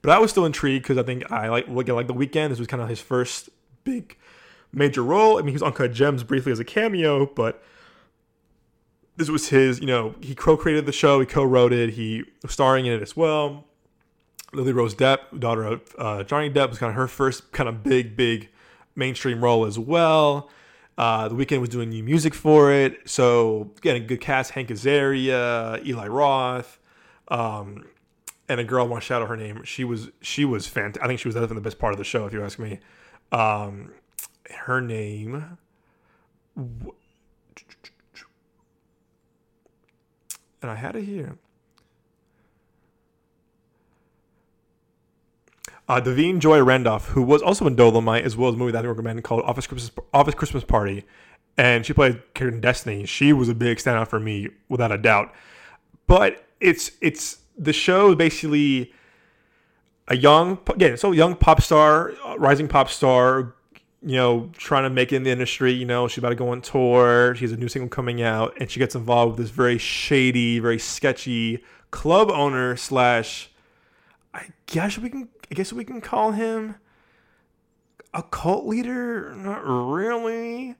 [0.02, 2.48] But I was still intrigued because I think I like looking like the Weeknd.
[2.48, 3.50] This was kind of his first
[3.84, 4.16] big
[4.72, 5.36] major role.
[5.36, 7.62] I mean, he was on Uncut Gems briefly as a cameo, but
[9.16, 9.80] this was his.
[9.80, 11.20] You know, he co-created the show.
[11.20, 11.90] He co-wrote it.
[11.90, 13.66] He was starring in it as well.
[14.52, 17.82] Lily Rose Depp, daughter of uh, Johnny Depp, was kind of her first kind of
[17.82, 18.48] big, big
[18.96, 20.50] mainstream role as well.
[20.98, 24.68] Uh, the Weeknd was doing new music for it, so getting a good cast: Hank
[24.68, 26.78] Azaria, Eli Roth,
[27.28, 27.86] um,
[28.48, 29.62] and a girl I want to shout out her name.
[29.64, 31.02] She was she was fantastic.
[31.02, 32.80] I think she was definitely the best part of the show, if you ask me.
[33.32, 33.92] Um,
[34.50, 35.58] her name.
[40.62, 41.38] And I had it here.
[45.90, 48.84] Uh, Da'Vine Joy Randolph, who was also in Dolemite, as well as a movie that
[48.84, 51.04] I recommend called Office Christmas, Office Christmas Party,
[51.58, 53.06] and she played Karen Destiny.
[53.06, 55.34] She was a big standout for me, without a doubt.
[56.06, 58.92] But it's it's the show basically
[60.06, 63.56] a young again, so young pop star, uh, rising pop star,
[64.00, 65.72] you know, trying to make it in the industry.
[65.72, 67.34] You know, she's about to go on tour.
[67.34, 70.60] She has a new single coming out, and she gets involved with this very shady,
[70.60, 73.50] very sketchy club owner slash.
[74.32, 76.76] I guess we can I guess we can call him
[78.14, 79.34] a cult leader.
[79.34, 80.76] Not really,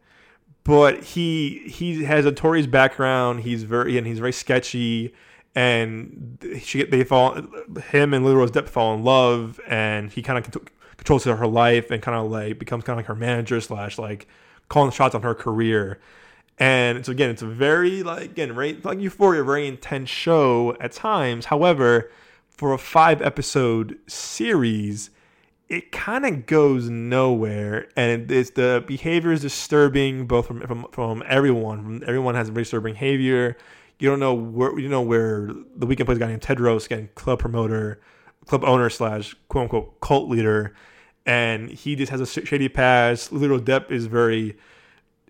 [0.65, 3.41] but he he has a Tories background.
[3.41, 5.15] He's very and he's very sketchy,
[5.55, 7.35] and she they fall
[7.91, 11.91] him and Lily Rose Depp fall in love, and he kind of controls her life
[11.91, 14.29] and kind of like becomes kind of like her manager slash like
[14.69, 15.99] calling shots on her career.
[16.59, 20.93] And so again, it's a very like again, right like Euphoria, very intense show at
[20.93, 21.47] times.
[21.47, 22.11] However,
[22.61, 25.09] for a five episode series,
[25.71, 31.23] it kind of goes nowhere, and it's the behavior is disturbing both from from, from
[31.27, 32.03] everyone.
[32.07, 33.57] Everyone has disturbing behavior.
[33.99, 37.09] You don't know where you know where the Weeknd plays a guy named Tedros, getting
[37.15, 37.99] club promoter,
[38.45, 40.75] club owner slash quote unquote cult leader,
[41.25, 43.33] and he just has a shady past.
[43.33, 44.59] Little Depp is very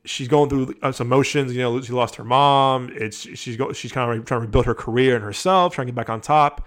[0.05, 1.55] she's going through uh, some emotions.
[1.55, 2.91] You know, she lost her mom.
[2.93, 5.93] It's she's go, she's kind of trying to rebuild her career and herself, trying to
[5.93, 6.67] get back on top.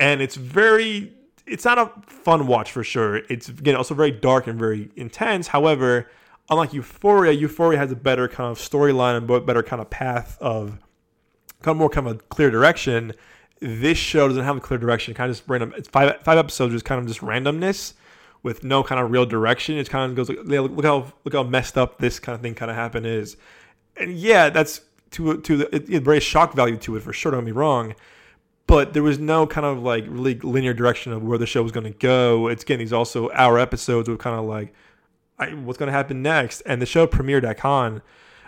[0.00, 1.12] And it's very,
[1.46, 3.16] it's not a fun watch for sure.
[3.28, 5.46] It's again also very dark and very intense.
[5.48, 6.10] However,
[6.48, 10.80] unlike Euphoria, Euphoria has a better kind of storyline and better kind of path of
[11.62, 13.12] kind of more kind of a clear direction.
[13.60, 15.12] This show doesn't have a clear direction.
[15.12, 15.74] Kind of just random.
[15.76, 17.92] It's five five episodes, just kind of just randomness
[18.42, 19.76] with no kind of real direction.
[19.76, 22.54] It kind of goes like, look how look how messed up this kind of thing
[22.54, 23.36] kind of happened is,
[23.96, 24.80] and yeah, that's
[25.12, 27.32] to to the it, it very shock value to it for sure.
[27.32, 27.94] Don't get me wrong,
[28.70, 31.72] but there was no kind of like really linear direction of where the show was
[31.72, 32.46] going to go.
[32.46, 34.72] It's getting these also hour episodes with kind of like
[35.40, 38.00] I, what's going to happen next, and the show premiered at Cannes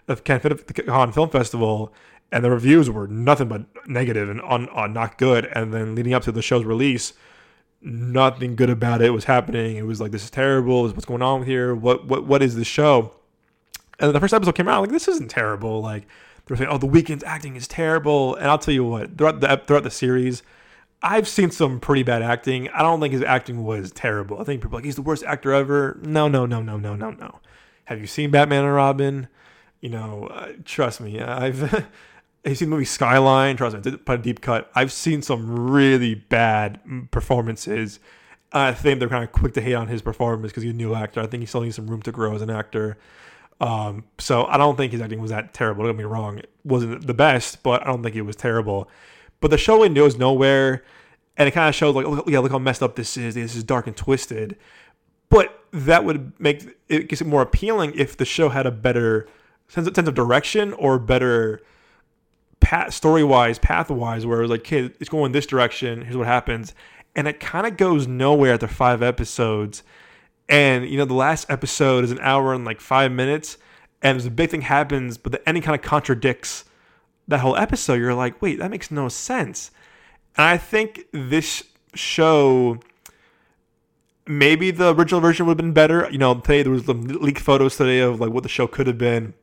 [0.07, 1.93] of Cannes Film Festival.
[2.31, 5.45] And the reviews were nothing but negative and on, on uh, not good.
[5.55, 7.13] And then leading up to the show's release,
[7.83, 9.77] nothing good about it was happening.
[9.77, 10.85] It was like this is terrible.
[10.85, 11.75] What's going on here?
[11.75, 13.13] What what what is the show?
[13.99, 15.83] And the first episode came out, like this isn't terrible.
[15.83, 16.07] Like
[16.47, 18.35] they're saying, oh, the Weeknd's acting is terrible.
[18.37, 20.43] And I'll tell you what, throughout the throughout the series,
[21.03, 22.69] I've seen some pretty bad acting.
[22.71, 24.41] I don't think his acting was terrible.
[24.41, 25.99] I think people are like he's the worst actor ever.
[26.03, 27.41] No, no, no, no, no, no, no.
[27.87, 29.29] Have you seen Batman and Robin?
[29.81, 31.61] You know, uh, trust me, I've
[32.45, 33.57] you seen the movie Skyline?
[33.57, 34.71] Trust me, put a deep cut.
[34.75, 37.99] I've seen some really bad performances.
[38.53, 40.95] I think they're kind of quick to hate on his performance because he's a new
[40.95, 41.21] actor.
[41.21, 42.99] I think he still needs some room to grow as an actor.
[43.61, 45.85] Um, so I don't think his acting was that terrible.
[45.85, 48.89] Don't get me wrong; it wasn't the best, but I don't think it was terrible.
[49.41, 50.85] But the show really goes nowhere,
[51.37, 53.35] and it kind of shows like, look, yeah, look how messed up this is.
[53.35, 54.57] This is dark and twisted.
[55.29, 59.27] But that would make it gets it more appealing if the show had a better
[59.69, 61.63] sense of, sense of direction or better
[62.61, 66.03] path, story wise, path wise, where it was like, okay, it's going this direction.
[66.03, 66.75] Here's what happens,
[67.17, 69.83] and it kind of goes nowhere after five episodes.
[70.49, 73.59] And you know, the last episode is an hour and like five minutes,
[74.03, 76.65] and there's a big thing happens, but the ending kind of contradicts
[77.29, 77.95] that whole episode.
[77.95, 79.71] You're like, wait, that makes no sense.
[80.37, 81.63] And I think this
[81.95, 82.81] show
[84.27, 86.09] maybe the original version would have been better.
[86.11, 88.87] You know, today there was some leaked photos today of like what the show could
[88.87, 89.35] have been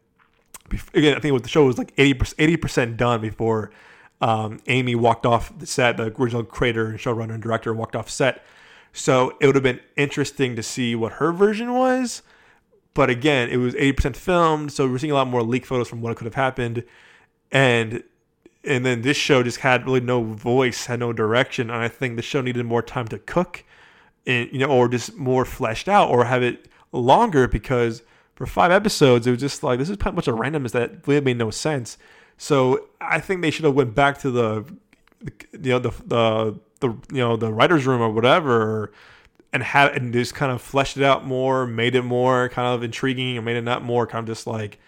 [0.94, 3.72] again, I think what the show was like 80 percent done before
[4.22, 5.98] um, Amy walked off the set.
[5.98, 8.44] The original creator and showrunner and director walked off set.
[8.94, 12.22] So it would have been interesting to see what her version was.
[12.94, 16.02] But again, it was 80% filmed, so we're seeing a lot more leak photos from
[16.02, 16.84] what could have happened.
[17.52, 18.04] And
[18.64, 22.18] and then this show just had really no voice, had no direction, and I think
[22.18, 23.64] the show needed more time to cook,
[24.28, 28.04] and you know, or just more fleshed out, or have it longer because
[28.36, 31.22] for five episodes, it was just like this is a bunch of randomness that really
[31.22, 31.98] made no sense.
[32.38, 34.66] So I think they should have went back to the
[35.22, 38.92] you know the the the you know the writers' room or whatever,
[39.54, 42.84] and had and just kind of fleshed it out more, made it more kind of
[42.84, 44.80] intriguing, and made it not more kind of just like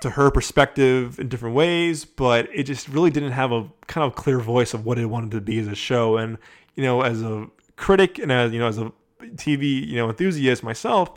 [0.00, 2.04] to her perspective in different ways.
[2.04, 5.32] But it just really didn't have a kind of clear voice of what it wanted
[5.32, 6.16] to be as a show.
[6.16, 6.38] And
[6.74, 10.62] you know, as a critic and as you know as a TV you know enthusiast
[10.62, 11.12] myself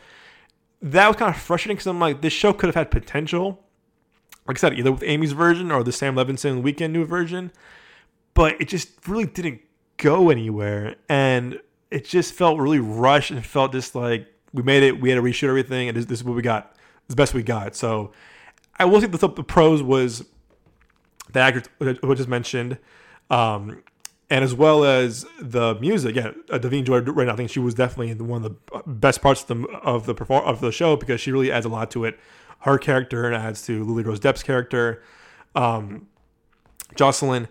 [0.83, 3.63] that was kind of frustrating because I'm like, this show could have had potential.
[4.45, 7.51] Like I said, either with Amy's version or the Sam Levinson Weeknd new version,
[8.33, 9.61] but it just really didn't
[9.97, 11.59] go anywhere, and
[11.91, 15.21] it just felt really rushed and felt just like we made it, we had to
[15.21, 17.75] reshoot everything, and this, this is what we got, it's the best we got.
[17.75, 18.11] So
[18.77, 20.25] I will say the, the pros was
[21.31, 22.77] the actor who I just mentioned.
[23.29, 23.83] Um,
[24.29, 26.15] and as well as the music.
[26.15, 29.43] Yeah, uh, Da'Vine Joy Randolph, I think she was definitely one of the best parts
[29.43, 32.05] of the of the perform of the show because she really adds a lot to
[32.05, 32.19] it.
[32.59, 35.03] Her character and adds to Lily Rose Depp's character,
[35.53, 36.07] um,
[36.95, 37.47] Jocelyn.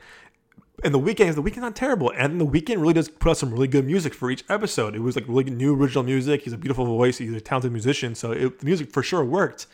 [0.85, 3.53] And the Weeknd, the Weeknd's not terrible, and the Weeknd really does put out some
[3.53, 4.97] really good music for each episode.
[4.97, 6.43] It was like really new original music.
[6.43, 7.19] He's a beautiful voice.
[7.19, 9.67] He's a talented musician, so it, the music for sure worked.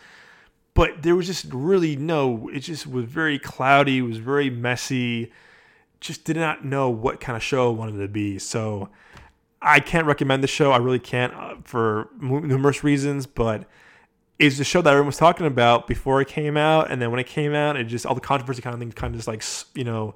[0.75, 2.51] But there was just really no.
[2.53, 3.99] It just was very cloudy.
[3.99, 5.33] It was very messy
[6.01, 8.39] just did not know what kind of show I wanted to be.
[8.39, 8.89] So
[9.61, 10.71] I can't recommend the show.
[10.73, 13.67] I really can't uh, for numerous reasons, but
[14.39, 17.19] it's the show that everyone was talking about before it came out, and then when
[17.19, 19.43] it came out, it just all the controversy kind of thing kind of just like
[19.75, 20.15] you know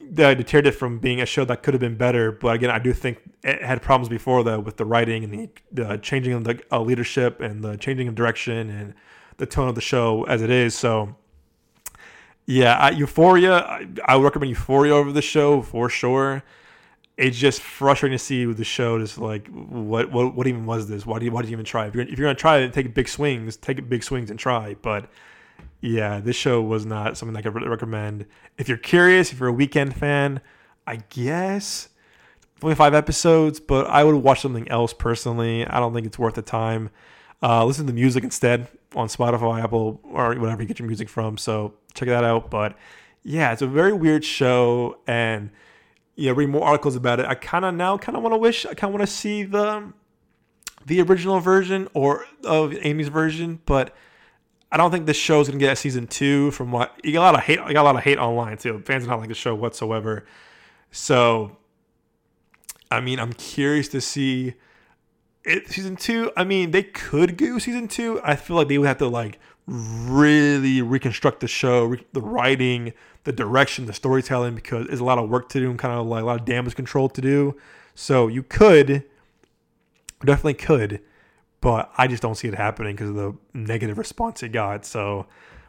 [0.00, 2.30] that deterred it from being a show that could have been better.
[2.30, 5.98] But again, I do think it had problems before that with the writing and the,
[5.98, 8.94] changing of the uh, leadership and the changing of direction and
[9.38, 10.74] the tone of the show as it is.
[10.74, 11.16] So,
[12.46, 16.44] yeah, Euphoria, I, I would recommend Euphoria over the show for sure.
[17.16, 21.04] It's just frustrating to see the show just like what what what even was this?
[21.04, 21.86] Why do you why do you even try?
[21.88, 24.76] If you're if you're gonna try it, take big swings, take big swings and try.
[24.80, 25.10] But
[25.80, 28.26] yeah, this show was not something I could really recommend.
[28.56, 30.40] If you're curious, if you're a Weeknd fan,
[30.86, 31.88] I guess
[32.62, 35.66] only five episodes, but I would watch something else personally.
[35.66, 36.90] I don't think it's worth the time.
[37.40, 41.08] Uh, listen to the music instead on Spotify, Apple, or whatever you get your music
[41.08, 41.38] from.
[41.38, 42.50] So check that out.
[42.50, 42.76] But
[43.22, 45.50] yeah, it's a very weird show, and
[46.16, 47.26] you know, read more articles about it.
[47.26, 49.44] I kind of now kind of want to wish I kind of want to see
[49.44, 49.92] the
[50.84, 53.94] the original version or of Amy's version, but
[54.70, 56.50] I don't think this show is gonna get a season two.
[56.50, 58.58] From what you got a lot of hate, I got a lot of hate online
[58.58, 58.80] too.
[58.84, 60.26] Fans not like the show whatsoever.
[60.90, 61.56] So,
[62.90, 64.54] I mean, I'm curious to see
[65.44, 66.30] it season two.
[66.36, 68.20] I mean, they could do season two.
[68.22, 72.92] I feel like they would have to like really reconstruct the show, re- the writing,
[73.24, 76.06] the direction, the storytelling, because there's a lot of work to do and kind of
[76.06, 77.56] like a lot of damage control to do.
[77.94, 79.04] So you could,
[80.24, 81.00] definitely could
[81.60, 84.84] but I just don't see it happening because of the negative response it got.
[84.84, 85.26] So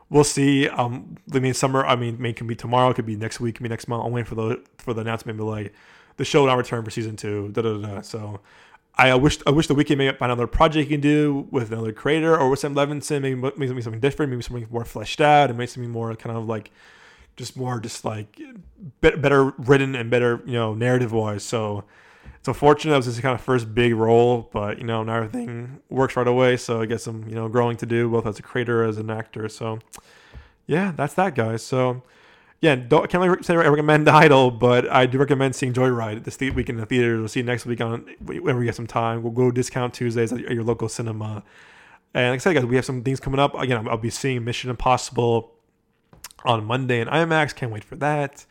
[0.10, 0.68] we'll see.
[0.68, 1.86] Um, I mean, summer.
[1.86, 3.88] I mean, may can be tomorrow, it could be next week, it could be next
[3.88, 4.06] month.
[4.06, 5.38] I'm waiting for the for the announcement.
[5.38, 5.74] But like,
[6.18, 7.50] the show will not return for season two.
[7.50, 8.02] Da da da.
[8.02, 8.42] So.
[8.96, 11.94] I wish I wish the Weeknd may find another project you can do with another
[11.94, 15.58] creator or with Sam Levinson, maybe maybe something different, maybe something more fleshed out, and
[15.58, 16.72] maybe something more kind of like
[17.38, 18.38] just more just like
[19.00, 21.44] better written and better you know narrative wise.
[21.44, 21.86] So
[22.50, 22.94] it's unfortunate.
[22.94, 26.28] It was his kind of first big role, but you know, now everything works right
[26.28, 26.58] away.
[26.58, 29.10] So I guess some you know growing to do both as a creator as an
[29.10, 29.50] actor.
[29.50, 29.80] So
[30.66, 31.64] yeah, that's that, guys.
[31.64, 32.04] So
[32.62, 36.24] yeah, don't, can't really say I recommend Idol, but I do recommend seeing Joy Ride
[36.24, 37.20] this week in the theater.
[37.20, 39.22] We'll see you next week on whenever we get some time.
[39.22, 41.44] We'll go discount Tuesdays at your local cinema.
[42.14, 43.54] And like I said, guys, we have some things coming up.
[43.56, 45.54] Again, I'll be seeing Mission Impossible
[46.44, 47.56] on Monday in IMAX.
[47.56, 48.46] Can't wait for that.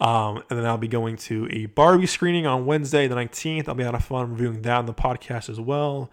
[0.00, 3.68] Um, and then I'll be going to a Barbie screening on Wednesday, the 19th.
[3.68, 6.10] I'll be out of fun reviewing that on the podcast as well.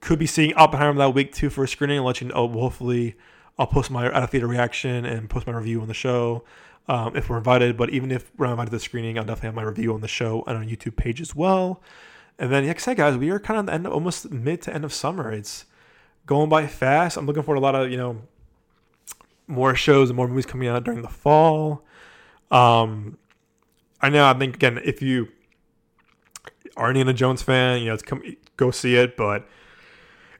[0.00, 1.98] Could be seeing Oppenheimer that week too for a screening.
[1.98, 2.48] I'll let you know.
[2.48, 3.14] Hopefully,
[3.58, 6.42] I'll post my out of theater reaction and post my review on the show
[6.88, 7.76] um, if we're invited.
[7.76, 10.00] But even if we're not invited to the screening, I'll definitely have my review on
[10.00, 11.80] the show and on YouTube page as well.
[12.38, 14.74] And then, like I said, guys, we are kind of the end, almost mid to
[14.74, 15.30] end of summer.
[15.30, 15.66] It's
[16.26, 17.16] going by fast.
[17.16, 18.22] I'm looking for a lot of you know
[19.46, 21.84] more shows and more movies coming out during the fall.
[22.52, 23.18] Um,
[24.00, 24.26] I know.
[24.26, 25.28] I think again, if you
[26.76, 28.22] are an Indiana Jones fan, you know, it's come
[28.56, 29.16] go see it.
[29.16, 29.48] But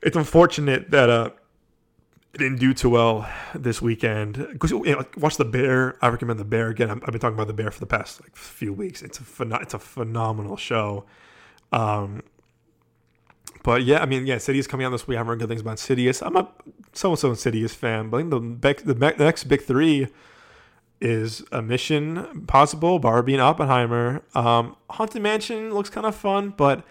[0.03, 1.31] it's unfortunate that uh,
[2.35, 4.37] it didn't do too well this weekend.
[4.37, 5.97] You know, watch the Bear.
[6.03, 6.91] I recommend the Bear again.
[6.91, 9.03] I've been talking about the Bear for the past like few weeks.
[9.03, 11.05] It's a phen- it's a phenomenal show.
[11.73, 12.23] Um,
[13.63, 15.17] but yeah, I mean, yeah, Sidious coming out this week.
[15.17, 16.25] I haven't heard good things about Sidious.
[16.25, 16.49] I'm a
[16.93, 20.09] so and so Sidious fan, but I think the, the, the next big three
[21.03, 24.23] is a Mission Possible, Barbie, and Oppenheimer.
[24.35, 26.85] Um, Haunted Mansion looks kind of fun, but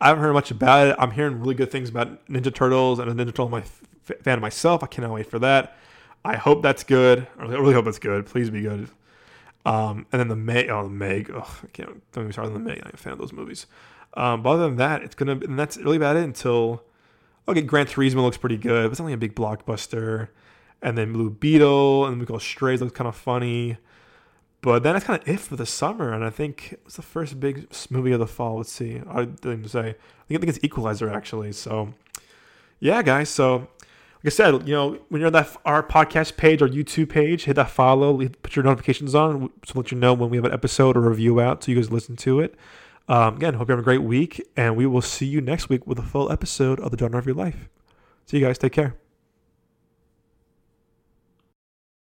[0.00, 0.96] I haven't heard much about it.
[0.98, 3.82] I'm hearing really good things about Ninja Turtles and a Ninja Turtle my f-
[4.22, 4.84] fan myself.
[4.84, 5.76] I cannot wait for that.
[6.24, 7.26] I hope that's good.
[7.36, 8.26] I really hope it's good.
[8.26, 8.88] Please be good.
[9.66, 12.54] Um, and then the Meg, oh the Meg, oh, I can't don't get me started
[12.54, 12.80] on the Meg.
[12.84, 13.66] I'm a fan of those movies.
[14.14, 16.84] Um, but other than that, it's gonna and that's really about it until
[17.48, 17.60] okay.
[17.60, 20.28] Gran Turismo looks pretty good, it's only a big blockbuster
[20.82, 23.78] and then Blue Beetle, and we go Strays looks kind of funny.
[24.60, 27.02] But then that's kind of it for the summer, and I think it was the
[27.02, 28.56] first big movie of the fall.
[28.56, 29.90] Let's see, I didn't even say.
[29.90, 31.52] I think, it's Equalizer actually.
[31.52, 31.94] So,
[32.80, 33.28] yeah, guys.
[33.28, 37.08] So, like I said, you know, when you're on that our podcast page or YouTube
[37.08, 40.44] page, hit that follow, put your notifications on, to let you know when we have
[40.44, 42.56] an episode or review out, so you guys listen to it.
[43.08, 45.86] Um, again, hope you have a great week, and we will see you next week
[45.86, 47.68] with a full episode of the Genre of Your Life.
[48.26, 48.58] See you guys.
[48.58, 49.07] Take care.